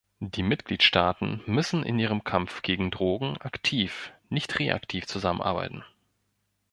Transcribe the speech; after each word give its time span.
Die 0.19 0.41
Mitgliedstaaten 0.41 1.43
müssen 1.45 1.83
in 1.83 1.99
ihrem 1.99 2.23
Kampf 2.23 2.63
gegen 2.63 2.89
Drogen 2.89 3.37
aktiv, 3.39 4.11
nicht 4.29 4.57
reaktiv 4.57 5.05
zusammenarbeiten. 5.05 5.85